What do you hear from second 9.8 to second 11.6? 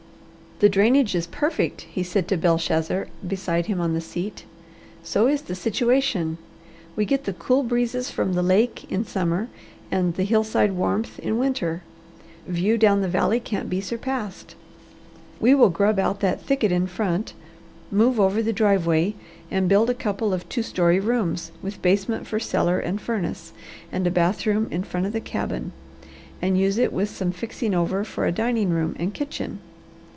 and the hillside warmth in